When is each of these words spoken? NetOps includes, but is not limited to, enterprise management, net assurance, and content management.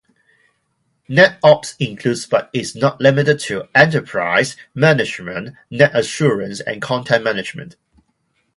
NetOps 1.07 1.75
includes, 1.79 2.25
but 2.25 2.49
is 2.53 2.75
not 2.75 2.99
limited 2.99 3.39
to, 3.41 3.69
enterprise 3.75 4.57
management, 4.73 5.55
net 5.69 5.95
assurance, 5.95 6.59
and 6.59 6.81
content 6.81 7.23
management. 7.23 7.75